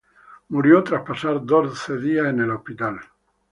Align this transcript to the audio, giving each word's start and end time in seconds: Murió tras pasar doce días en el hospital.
Murió 0.49 0.83
tras 0.83 1.03
pasar 1.03 1.45
doce 1.45 1.95
días 1.95 2.25
en 2.25 2.39
el 2.39 2.49
hospital. 2.49 2.99